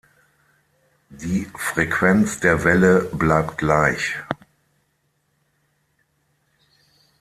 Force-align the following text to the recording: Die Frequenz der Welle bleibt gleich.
Die 1.11 1.45
Frequenz 1.53 2.39
der 2.39 2.63
Welle 2.63 3.07
bleibt 3.13 3.59
gleich. 3.59 4.15